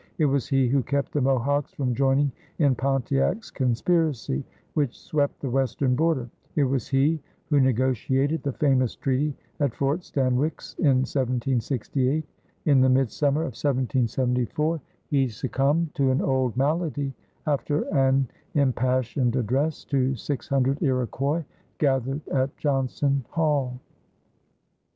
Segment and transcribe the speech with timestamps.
[0.17, 4.43] It was he who kept the Mohawks from joining in Pontiac's conspiracy
[4.73, 7.19] which swept the western border; it was he
[7.51, 12.25] who negotiated the famous treaty at Fort Stanwix in 1768.
[12.65, 17.13] In the midsummer of 1774 he succumbed to an old malady
[17.45, 21.43] after an impassioned address to six hundred Iroquois
[21.77, 23.79] gathered at Johnson Hall.